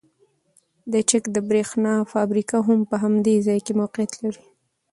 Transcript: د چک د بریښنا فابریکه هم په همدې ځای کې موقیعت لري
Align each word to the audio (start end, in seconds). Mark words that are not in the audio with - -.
د 0.91 0.93
چک 1.09 1.23
د 1.35 1.37
بریښنا 1.49 1.93
فابریکه 2.11 2.57
هم 2.67 2.79
په 2.89 2.95
همدې 3.03 3.35
ځای 3.47 3.59
کې 3.65 3.73
موقیعت 3.81 4.11
لري 4.23 4.43